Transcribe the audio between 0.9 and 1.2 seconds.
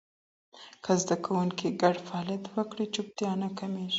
زده